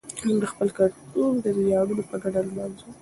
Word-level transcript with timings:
موږ 0.27 0.37
د 0.41 0.45
خپل 0.51 0.67
کلتور 0.77 1.31
ویاړونه 1.57 2.03
په 2.09 2.15
ګډه 2.23 2.39
لمانځو. 2.47 2.89